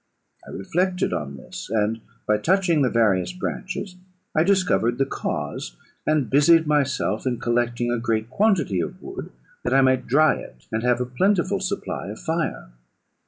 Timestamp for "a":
7.91-7.99, 11.01-11.05